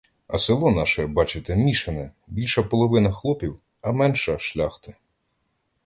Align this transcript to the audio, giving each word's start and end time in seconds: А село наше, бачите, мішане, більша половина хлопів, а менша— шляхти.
А 0.27 0.37
село 0.37 0.71
наше, 0.71 1.07
бачите, 1.07 1.55
мішане, 1.55 2.11
більша 2.27 2.63
половина 2.63 3.11
хлопів, 3.11 3.59
а 3.81 3.91
менша— 3.91 4.39
шляхти. 4.39 4.95